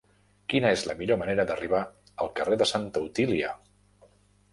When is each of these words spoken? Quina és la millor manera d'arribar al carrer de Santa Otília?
Quina 0.51 0.69
és 0.77 0.85
la 0.91 0.95
millor 1.01 1.19
manera 1.23 1.45
d'arribar 1.51 1.81
al 2.25 2.31
carrer 2.39 2.57
de 2.63 2.69
Santa 2.71 3.05
Otília? 3.09 3.53